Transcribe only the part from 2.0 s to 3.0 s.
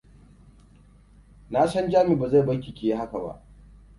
ba zai barki ki yi